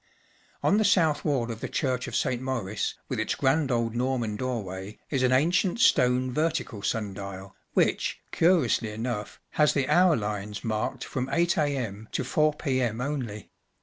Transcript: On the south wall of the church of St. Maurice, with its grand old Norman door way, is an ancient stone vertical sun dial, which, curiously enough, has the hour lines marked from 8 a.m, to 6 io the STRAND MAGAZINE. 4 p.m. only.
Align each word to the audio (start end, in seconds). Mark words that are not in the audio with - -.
On 0.63 0.79
the 0.79 0.83
south 0.83 1.23
wall 1.23 1.51
of 1.51 1.59
the 1.61 1.69
church 1.69 2.07
of 2.07 2.15
St. 2.15 2.41
Maurice, 2.41 2.95
with 3.07 3.19
its 3.19 3.35
grand 3.35 3.69
old 3.71 3.93
Norman 3.95 4.35
door 4.35 4.63
way, 4.63 4.97
is 5.11 5.21
an 5.21 5.31
ancient 5.31 5.79
stone 5.79 6.31
vertical 6.31 6.81
sun 6.81 7.13
dial, 7.13 7.55
which, 7.75 8.19
curiously 8.31 8.89
enough, 8.91 9.39
has 9.59 9.75
the 9.75 9.87
hour 9.87 10.15
lines 10.15 10.63
marked 10.63 11.03
from 11.03 11.29
8 11.31 11.55
a.m, 11.59 12.09
to 12.13 12.23
6 12.23 12.35
io 12.35 12.49
the 12.49 12.51
STRAND 12.51 12.51
MAGAZINE. 12.51 12.51
4 12.51 12.53
p.m. 12.55 13.01
only. 13.01 13.51